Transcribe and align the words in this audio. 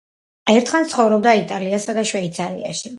ერთხანს 0.53 0.89
ცხოვრობდა 0.95 1.35
იტალიასა 1.43 1.99
და 2.01 2.09
შვეიცარიაში. 2.15 2.89